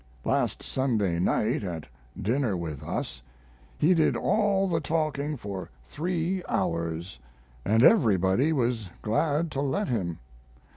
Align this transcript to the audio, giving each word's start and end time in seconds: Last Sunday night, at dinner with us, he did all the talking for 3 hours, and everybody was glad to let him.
Last 0.25 0.63
Sunday 0.63 1.19
night, 1.19 1.63
at 1.63 1.85
dinner 2.19 2.57
with 2.57 2.81
us, 2.81 3.21
he 3.77 3.93
did 3.93 4.15
all 4.17 4.67
the 4.67 4.79
talking 4.81 5.37
for 5.37 5.69
3 5.83 6.41
hours, 6.49 7.19
and 7.63 7.83
everybody 7.83 8.51
was 8.51 8.89
glad 9.03 9.51
to 9.51 9.61
let 9.61 9.89
him. 9.89 10.17